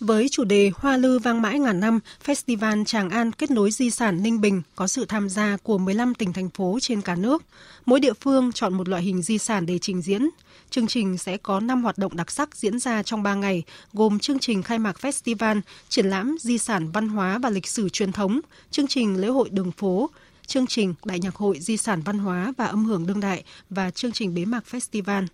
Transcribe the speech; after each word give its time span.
Với 0.00 0.28
chủ 0.28 0.44
đề 0.44 0.70
Hoa 0.74 0.96
lư 0.96 1.18
vang 1.18 1.42
mãi 1.42 1.58
ngàn 1.58 1.80
năm, 1.80 2.00
Festival 2.24 2.84
Tràng 2.84 3.10
An 3.10 3.32
kết 3.32 3.50
nối 3.50 3.70
di 3.70 3.90
sản 3.90 4.22
Ninh 4.22 4.40
Bình 4.40 4.62
có 4.74 4.86
sự 4.86 5.04
tham 5.04 5.28
gia 5.28 5.56
của 5.62 5.78
15 5.78 6.14
tỉnh 6.14 6.32
thành 6.32 6.50
phố 6.50 6.78
trên 6.80 7.00
cả 7.00 7.14
nước. 7.14 7.42
Mỗi 7.86 8.00
địa 8.00 8.12
phương 8.12 8.52
chọn 8.52 8.74
một 8.74 8.88
loại 8.88 9.02
hình 9.02 9.22
di 9.22 9.38
sản 9.38 9.66
để 9.66 9.78
trình 9.78 10.02
diễn. 10.02 10.28
Chương 10.70 10.86
trình 10.86 11.18
sẽ 11.18 11.36
có 11.36 11.60
5 11.60 11.82
hoạt 11.82 11.98
động 11.98 12.16
đặc 12.16 12.30
sắc 12.30 12.56
diễn 12.56 12.78
ra 12.78 13.02
trong 13.02 13.22
3 13.22 13.34
ngày, 13.34 13.62
gồm 13.92 14.18
chương 14.18 14.38
trình 14.38 14.62
khai 14.62 14.78
mạc 14.78 14.96
festival, 15.00 15.60
triển 15.88 16.06
lãm 16.06 16.36
di 16.40 16.58
sản 16.58 16.90
văn 16.90 17.08
hóa 17.08 17.38
và 17.38 17.50
lịch 17.50 17.66
sử 17.66 17.88
truyền 17.88 18.12
thống, 18.12 18.40
chương 18.70 18.86
trình 18.86 19.20
lễ 19.20 19.28
hội 19.28 19.48
đường 19.50 19.72
phố, 19.72 20.10
chương 20.46 20.66
trình 20.66 20.94
đại 21.04 21.20
nhạc 21.20 21.34
hội 21.36 21.60
di 21.60 21.76
sản 21.76 22.02
văn 22.02 22.18
hóa 22.18 22.52
và 22.56 22.66
âm 22.66 22.84
hưởng 22.84 23.06
đương 23.06 23.20
đại 23.20 23.44
và 23.70 23.90
chương 23.90 24.12
trình 24.12 24.34
bế 24.34 24.44
mạc 24.44 24.64
festival. 24.70 25.26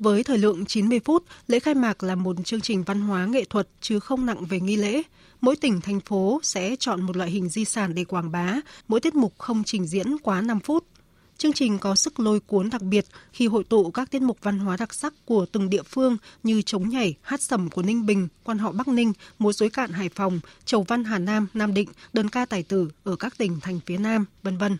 Với 0.00 0.24
thời 0.24 0.38
lượng 0.38 0.64
90 0.64 1.00
phút, 1.04 1.24
lễ 1.46 1.60
khai 1.60 1.74
mạc 1.74 2.02
là 2.02 2.14
một 2.14 2.36
chương 2.44 2.60
trình 2.60 2.82
văn 2.82 3.00
hóa 3.00 3.26
nghệ 3.26 3.44
thuật 3.44 3.68
chứ 3.80 4.00
không 4.00 4.26
nặng 4.26 4.44
về 4.44 4.60
nghi 4.60 4.76
lễ. 4.76 5.02
Mỗi 5.40 5.56
tỉnh, 5.56 5.80
thành 5.80 6.00
phố 6.00 6.40
sẽ 6.42 6.76
chọn 6.76 7.02
một 7.02 7.16
loại 7.16 7.30
hình 7.30 7.48
di 7.48 7.64
sản 7.64 7.94
để 7.94 8.04
quảng 8.04 8.30
bá, 8.30 8.56
mỗi 8.88 9.00
tiết 9.00 9.14
mục 9.14 9.38
không 9.38 9.64
trình 9.64 9.86
diễn 9.86 10.18
quá 10.22 10.40
5 10.40 10.60
phút. 10.60 10.84
Chương 11.38 11.52
trình 11.52 11.78
có 11.78 11.94
sức 11.94 12.20
lôi 12.20 12.40
cuốn 12.40 12.70
đặc 12.70 12.82
biệt 12.82 13.04
khi 13.32 13.46
hội 13.46 13.64
tụ 13.64 13.90
các 13.90 14.10
tiết 14.10 14.22
mục 14.22 14.38
văn 14.42 14.58
hóa 14.58 14.76
đặc 14.76 14.94
sắc 14.94 15.14
của 15.24 15.46
từng 15.52 15.70
địa 15.70 15.82
phương 15.82 16.16
như 16.42 16.62
chống 16.62 16.88
nhảy, 16.88 17.14
hát 17.22 17.42
sẩm 17.42 17.70
của 17.70 17.82
Ninh 17.82 18.06
Bình, 18.06 18.28
quan 18.44 18.58
họ 18.58 18.72
Bắc 18.72 18.88
Ninh, 18.88 19.12
múa 19.38 19.52
dối 19.52 19.70
cạn 19.70 19.90
Hải 19.92 20.08
Phòng, 20.08 20.40
chầu 20.64 20.82
văn 20.82 21.04
Hà 21.04 21.18
Nam, 21.18 21.46
Nam 21.54 21.74
Định, 21.74 21.88
đơn 22.12 22.28
ca 22.28 22.44
tài 22.44 22.62
tử 22.62 22.90
ở 23.04 23.16
các 23.16 23.38
tỉnh 23.38 23.60
thành 23.60 23.80
phía 23.86 23.98
Nam, 23.98 24.24
vân 24.42 24.58
vân. 24.58 24.76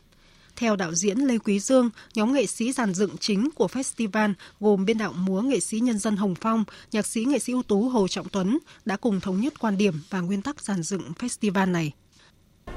Theo 0.60 0.77
đạo 0.77 0.95
diễn 0.95 1.19
Lê 1.19 1.38
Quý 1.38 1.60
Dương, 1.60 1.91
nhóm 2.14 2.32
nghệ 2.32 2.46
sĩ 2.46 2.73
giàn 2.73 2.95
dựng 2.95 3.16
chính 3.20 3.48
của 3.55 3.66
festival 3.66 4.32
gồm 4.60 4.84
biên 4.84 4.98
đạo 4.98 5.12
múa 5.12 5.41
nghệ 5.41 5.60
sĩ 5.60 5.80
nhân 5.80 5.98
dân 5.98 6.16
Hồng 6.16 6.34
Phong, 6.41 6.64
nhạc 6.92 7.06
sĩ 7.06 7.24
nghệ 7.24 7.38
sĩ 7.38 7.52
ưu 7.52 7.62
tú 7.62 7.88
Hồ 7.88 8.09
Trọng 8.09 8.28
Tuấn 8.28 8.59
đã 8.84 8.96
cùng 8.96 9.20
thống 9.20 9.41
nhất 9.41 9.54
quan 9.60 9.78
điểm 9.78 9.95
và 10.10 10.20
nguyên 10.20 10.42
tắc 10.42 10.60
giàn 10.60 10.82
dựng 10.82 11.02
festival 11.18 11.73
này. 11.73 11.92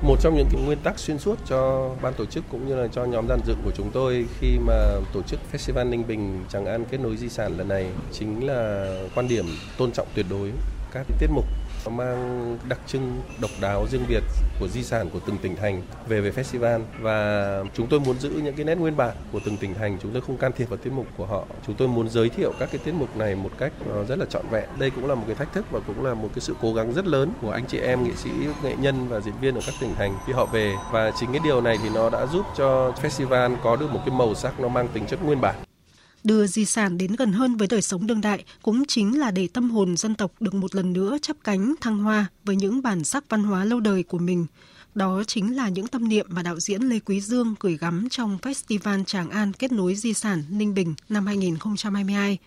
Một 0.02 0.16
trong 0.22 0.36
những 0.36 0.48
cái 0.52 0.62
nguyên 0.66 0.78
tắc 0.84 1.00
xuyên 1.00 1.20
suốt 1.20 1.40
cho 1.50 1.90
ban 2.02 2.14
tổ 2.14 2.26
chức 2.26 2.44
cũng 2.52 2.68
như 2.68 2.76
là 2.76 2.88
cho 2.88 3.06
nhóm 3.06 3.28
giàn 3.28 3.40
dựng 3.48 3.62
của 3.66 3.72
chúng 3.76 3.92
tôi 3.94 4.26
khi 4.40 4.58
mà 4.68 5.00
tổ 5.14 5.22
chức 5.22 5.40
Festival 5.52 5.90
Ninh 5.90 6.08
Bình 6.08 6.44
Tràng 6.50 6.66
An 6.66 6.86
kết 6.92 7.00
nối 7.00 7.18
di 7.18 7.30
sản 7.30 7.58
lần 7.58 7.68
này 7.68 7.92
chính 8.12 8.46
là 8.46 8.88
quan 9.16 9.28
điểm 9.28 9.46
tôn 9.78 9.92
trọng 9.92 10.08
tuyệt 10.16 10.26
đối 10.30 10.52
các 10.92 11.06
cái 11.10 11.18
tiết 11.20 11.30
mục 11.32 11.46
nó 11.86 11.92
mang 11.92 12.58
đặc 12.70 12.80
trưng 12.88 13.22
độc 13.42 13.52
đáo 13.62 13.88
riêng 13.92 14.06
biệt 14.08 14.24
của 14.60 14.68
di 14.68 14.84
sản 14.84 15.10
của 15.10 15.20
từng 15.26 15.38
tỉnh 15.38 15.56
thành 15.56 15.82
về 16.08 16.22
về 16.22 16.32
festival. 16.32 16.82
Và 17.00 17.64
chúng 17.74 17.88
tôi 17.88 18.00
muốn 18.00 18.20
giữ 18.20 18.30
những 18.30 18.56
cái 18.56 18.66
nét 18.66 18.76
nguyên 18.76 18.98
bản 18.98 19.16
của 19.32 19.40
từng 19.46 19.58
tỉnh 19.58 19.74
thành, 19.74 19.98
chúng 20.02 20.12
tôi 20.12 20.22
không 20.22 20.38
can 20.38 20.52
thiệp 20.52 20.70
vào 20.70 20.78
tiết 20.78 20.94
mục 20.94 21.08
của 21.18 21.26
họ. 21.26 21.44
Chúng 21.68 21.76
tôi 21.76 21.88
muốn 21.88 22.10
giới 22.10 22.30
thiệu 22.30 22.54
các 22.60 22.70
cái 22.72 22.82
tiết 22.86 22.94
mục 22.94 23.18
này 23.18 23.36
một 23.36 23.52
cách 23.58 23.74
ờ, 23.90 24.06
rất 24.06 24.20
là 24.20 24.26
trọn 24.26 24.46
vẹn. 24.52 24.70
Đây 24.80 24.90
cũng 24.90 25.08
là 25.08 25.16
một 25.16 25.24
cái 25.28 25.36
thách 25.36 25.54
thức 25.54 25.66
và 25.72 25.80
cũng 25.88 26.06
là 26.06 26.14
một 26.14 26.30
cái 26.36 26.42
sự 26.42 26.56
cố 26.62 26.74
gắng 26.74 26.94
rất 26.94 27.08
lớn 27.08 27.32
của 27.42 27.52
anh 27.52 27.66
chị 27.68 27.80
em, 27.80 28.04
nghệ 28.04 28.12
sĩ, 28.16 28.30
nghệ 28.64 28.76
nhân 28.80 29.08
và 29.08 29.20
diễn 29.20 29.34
viên 29.42 29.56
ở 29.56 29.62
các 29.66 29.76
tỉnh 29.82 29.96
thành 29.96 30.18
khi 30.28 30.34
họ 30.34 30.46
về. 30.46 30.74
Và 30.92 31.12
chính 31.20 31.32
cái 31.32 31.42
điều 31.44 31.62
này 31.62 31.78
thì 31.84 31.90
nó 31.90 32.10
đã 32.10 32.26
giúp 32.26 32.46
cho 32.58 32.92
festival 33.02 33.56
có 33.64 33.76
được 33.76 33.92
một 33.92 34.00
cái 34.06 34.16
màu 34.16 34.36
sắc 34.36 34.60
nó 34.60 34.68
mang 34.68 34.88
tính 34.88 35.06
chất 35.06 35.24
nguyên 35.24 35.42
bản 35.42 35.56
đưa 36.24 36.48
di 36.48 36.66
sản 36.66 36.98
đến 36.98 37.16
gần 37.16 37.34
hơn 37.34 37.56
với 37.56 37.68
đời 37.68 37.82
sống 37.82 38.08
đương 38.08 38.22
đại 38.22 38.44
cũng 38.62 38.86
chính 38.86 39.20
là 39.20 39.32
để 39.32 39.48
tâm 39.48 39.70
hồn 39.70 39.98
dân 39.98 40.16
tộc 40.16 40.32
được 40.40 40.54
một 40.54 40.76
lần 40.76 40.94
nữa 40.94 41.18
chắp 41.22 41.38
cánh, 41.44 41.76
thăng 41.82 41.98
hoa 41.98 42.26
với 42.44 42.56
những 42.56 42.82
bản 42.82 43.04
sắc 43.04 43.30
văn 43.30 43.44
hóa 43.44 43.66
lâu 43.66 43.80
đời 43.80 44.04
của 44.04 44.18
mình. 44.18 44.46
Đó 44.96 45.24
chính 45.28 45.56
là 45.56 45.70
những 45.70 45.88
tâm 45.88 46.10
niệm 46.10 46.26
mà 46.30 46.44
đạo 46.44 46.60
diễn 46.60 46.82
Lê 46.82 47.00
Quý 47.00 47.22
Dương 47.22 47.56
gửi 47.60 47.78
gắm 47.78 48.10
trong 48.10 48.38
Festival 48.42 49.04
Tràng 49.04 49.30
An 49.30 49.54
kết 49.54 49.72
nối 49.72 49.96
di 49.96 50.14
sản 50.14 50.44
Ninh 50.50 50.74
Bình 50.74 50.96
năm 51.10 51.26
2022 51.26 52.38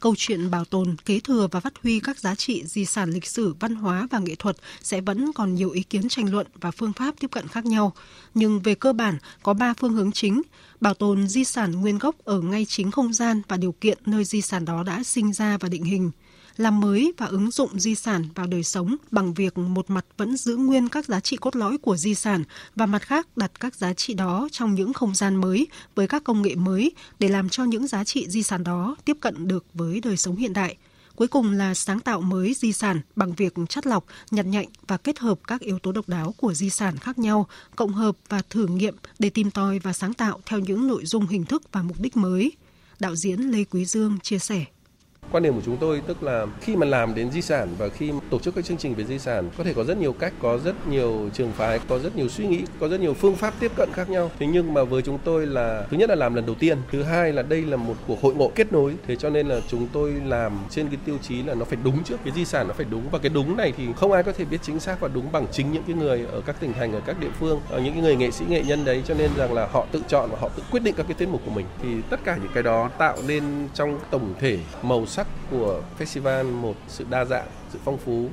câu 0.00 0.14
chuyện 0.18 0.50
bảo 0.50 0.64
tồn, 0.64 0.96
kế 1.04 1.20
thừa 1.20 1.48
và 1.52 1.60
phát 1.60 1.72
huy 1.82 2.00
các 2.00 2.18
giá 2.18 2.34
trị 2.34 2.62
di 2.66 2.84
sản 2.84 3.10
lịch 3.10 3.26
sử, 3.26 3.54
văn 3.60 3.74
hóa 3.74 4.08
và 4.10 4.18
nghệ 4.18 4.34
thuật 4.34 4.56
sẽ 4.82 5.00
vẫn 5.00 5.32
còn 5.32 5.54
nhiều 5.54 5.70
ý 5.70 5.82
kiến 5.82 6.08
tranh 6.08 6.32
luận 6.32 6.46
và 6.60 6.70
phương 6.70 6.92
pháp 6.92 7.14
tiếp 7.20 7.30
cận 7.30 7.48
khác 7.48 7.66
nhau. 7.66 7.92
Nhưng 8.34 8.60
về 8.60 8.74
cơ 8.74 8.92
bản, 8.92 9.18
có 9.42 9.54
ba 9.54 9.74
phương 9.74 9.92
hướng 9.92 10.12
chính. 10.12 10.42
Bảo 10.80 10.94
tồn 10.94 11.28
di 11.28 11.44
sản 11.44 11.80
nguyên 11.80 11.98
gốc 11.98 12.16
ở 12.24 12.40
ngay 12.40 12.64
chính 12.64 12.90
không 12.90 13.12
gian 13.12 13.42
và 13.48 13.56
điều 13.56 13.72
kiện 13.72 13.98
nơi 14.06 14.24
di 14.24 14.42
sản 14.42 14.64
đó 14.64 14.82
đã 14.82 15.02
sinh 15.02 15.32
ra 15.32 15.58
và 15.58 15.68
định 15.68 15.84
hình– 15.84 16.10
làm 16.58 16.80
mới 16.80 17.12
và 17.16 17.26
ứng 17.26 17.50
dụng 17.50 17.80
di 17.80 17.94
sản 17.94 18.24
vào 18.34 18.46
đời 18.46 18.64
sống 18.64 18.96
bằng 19.10 19.34
việc 19.34 19.58
một 19.58 19.90
mặt 19.90 20.04
vẫn 20.16 20.36
giữ 20.36 20.56
nguyên 20.56 20.88
các 20.88 21.06
giá 21.06 21.20
trị 21.20 21.36
cốt 21.36 21.56
lõi 21.56 21.78
của 21.78 21.96
di 21.96 22.14
sản 22.14 22.44
và 22.76 22.86
mặt 22.86 23.02
khác 23.02 23.36
đặt 23.36 23.60
các 23.60 23.74
giá 23.74 23.94
trị 23.94 24.14
đó 24.14 24.48
trong 24.52 24.74
những 24.74 24.92
không 24.92 25.14
gian 25.14 25.36
mới 25.36 25.66
với 25.94 26.08
các 26.08 26.24
công 26.24 26.42
nghệ 26.42 26.54
mới 26.54 26.92
để 27.18 27.28
làm 27.28 27.48
cho 27.48 27.64
những 27.64 27.86
giá 27.86 28.04
trị 28.04 28.26
di 28.28 28.42
sản 28.42 28.64
đó 28.64 28.96
tiếp 29.04 29.16
cận 29.20 29.48
được 29.48 29.64
với 29.74 30.00
đời 30.00 30.16
sống 30.16 30.36
hiện 30.36 30.52
đại. 30.52 30.76
Cuối 31.16 31.28
cùng 31.28 31.52
là 31.52 31.74
sáng 31.74 32.00
tạo 32.00 32.20
mới 32.20 32.54
di 32.54 32.72
sản 32.72 33.00
bằng 33.16 33.32
việc 33.32 33.54
chắt 33.68 33.86
lọc, 33.86 34.04
nhặt 34.30 34.46
nhạnh 34.46 34.66
và 34.86 34.96
kết 34.96 35.18
hợp 35.18 35.38
các 35.46 35.60
yếu 35.60 35.78
tố 35.78 35.92
độc 35.92 36.08
đáo 36.08 36.34
của 36.36 36.54
di 36.54 36.70
sản 36.70 36.96
khác 36.96 37.18
nhau, 37.18 37.46
cộng 37.76 37.92
hợp 37.92 38.16
và 38.28 38.42
thử 38.50 38.66
nghiệm 38.66 38.96
để 39.18 39.30
tìm 39.30 39.50
tòi 39.50 39.78
và 39.78 39.92
sáng 39.92 40.14
tạo 40.14 40.40
theo 40.46 40.58
những 40.58 40.86
nội 40.86 41.04
dung 41.04 41.26
hình 41.26 41.44
thức 41.44 41.62
và 41.72 41.82
mục 41.82 42.00
đích 42.00 42.16
mới. 42.16 42.52
Đạo 43.00 43.16
diễn 43.16 43.40
Lê 43.40 43.64
Quý 43.64 43.84
Dương 43.84 44.18
chia 44.22 44.38
sẻ. 44.38 44.64
Quan 45.32 45.42
điểm 45.42 45.54
của 45.54 45.60
chúng 45.64 45.76
tôi 45.76 46.02
tức 46.06 46.22
là 46.22 46.46
khi 46.60 46.76
mà 46.76 46.86
làm 46.86 47.14
đến 47.14 47.30
di 47.30 47.42
sản 47.42 47.68
và 47.78 47.88
khi 47.88 48.12
tổ 48.30 48.38
chức 48.38 48.54
các 48.54 48.64
chương 48.64 48.76
trình 48.76 48.94
về 48.94 49.04
di 49.04 49.18
sản 49.18 49.50
có 49.58 49.64
thể 49.64 49.74
có 49.74 49.84
rất 49.84 49.98
nhiều 49.98 50.12
cách, 50.12 50.32
có 50.42 50.58
rất 50.58 50.86
nhiều 50.86 51.30
trường 51.32 51.52
phái, 51.52 51.80
có 51.88 51.98
rất 51.98 52.16
nhiều 52.16 52.28
suy 52.28 52.46
nghĩ, 52.46 52.62
có 52.80 52.88
rất 52.88 53.00
nhiều 53.00 53.14
phương 53.14 53.36
pháp 53.36 53.54
tiếp 53.60 53.72
cận 53.76 53.88
khác 53.92 54.10
nhau. 54.10 54.30
Thế 54.38 54.46
nhưng 54.46 54.74
mà 54.74 54.84
với 54.84 55.02
chúng 55.02 55.18
tôi 55.24 55.46
là 55.46 55.86
thứ 55.90 55.96
nhất 55.96 56.10
là 56.10 56.16
làm 56.16 56.34
lần 56.34 56.46
đầu 56.46 56.54
tiên, 56.54 56.78
thứ 56.92 57.02
hai 57.02 57.32
là 57.32 57.42
đây 57.42 57.62
là 57.62 57.76
một 57.76 57.94
cuộc 58.06 58.22
hội 58.22 58.34
ngộ 58.34 58.52
kết 58.54 58.72
nối. 58.72 58.94
Thế 59.06 59.16
cho 59.16 59.30
nên 59.30 59.48
là 59.48 59.60
chúng 59.68 59.88
tôi 59.92 60.12
làm 60.26 60.52
trên 60.70 60.88
cái 60.88 60.98
tiêu 61.04 61.18
chí 61.22 61.42
là 61.42 61.54
nó 61.54 61.64
phải 61.64 61.78
đúng 61.84 62.04
trước 62.04 62.16
cái 62.24 62.34
di 62.34 62.44
sản 62.44 62.68
nó 62.68 62.74
phải 62.74 62.86
đúng 62.90 63.10
và 63.10 63.18
cái 63.18 63.30
đúng 63.34 63.56
này 63.56 63.72
thì 63.76 63.84
không 63.96 64.12
ai 64.12 64.22
có 64.22 64.32
thể 64.32 64.44
biết 64.44 64.58
chính 64.62 64.80
xác 64.80 65.00
và 65.00 65.08
đúng 65.08 65.32
bằng 65.32 65.46
chính 65.52 65.72
những 65.72 65.82
cái 65.86 65.96
người 65.96 66.26
ở 66.32 66.40
các 66.40 66.60
tỉnh 66.60 66.72
thành 66.72 66.92
ở 66.92 67.00
các 67.06 67.20
địa 67.20 67.30
phương, 67.40 67.60
ở 67.70 67.80
những 67.80 67.92
cái 67.92 68.02
người 68.02 68.16
nghệ 68.16 68.30
sĩ 68.30 68.44
nghệ 68.48 68.62
nhân 68.62 68.84
đấy 68.84 69.02
cho 69.06 69.14
nên 69.14 69.30
rằng 69.36 69.52
là 69.52 69.66
họ 69.72 69.86
tự 69.92 70.02
chọn 70.08 70.30
và 70.30 70.38
họ 70.40 70.48
tự 70.48 70.62
quyết 70.70 70.82
định 70.82 70.94
các 70.96 71.06
cái 71.08 71.14
tiết 71.14 71.28
mục 71.28 71.42
của 71.44 71.50
mình. 71.50 71.66
Thì 71.82 71.88
tất 72.10 72.20
cả 72.24 72.36
những 72.42 72.52
cái 72.54 72.62
đó 72.62 72.90
tạo 72.98 73.16
nên 73.26 73.42
trong 73.74 73.98
tổng 74.10 74.34
thể 74.40 74.58
màu 74.82 75.06
sắc 75.06 75.17
sắc 75.18 75.26
của 75.50 75.82
festival 75.98 76.60
một 76.60 76.74
sự 76.88 77.04
đa 77.10 77.24
dạng, 77.24 77.46
sự 77.72 77.78
phong 77.84 77.98
phú. 77.98 78.28